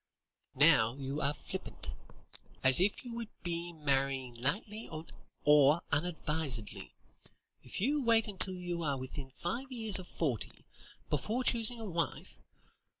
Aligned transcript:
"Now, 0.55 0.95
you 0.95 1.21
are 1.21 1.35
flippant. 1.35 1.91
As 2.63 2.81
if 2.81 3.05
you 3.05 3.13
would 3.13 3.29
be 3.43 3.71
marrying 3.71 4.33
lightly 4.33 4.89
or 5.43 5.81
unadvisedly, 5.91 6.95
if 7.61 7.79
you 7.79 8.01
wait 8.03 8.27
until 8.27 8.55
you 8.55 8.81
are 8.81 8.97
within 8.97 9.29
five 9.43 9.71
years 9.71 9.99
of 9.99 10.07
forty, 10.07 10.65
before 11.11 11.43
choosing 11.43 11.79
a 11.79 11.85
wife. 11.85 12.33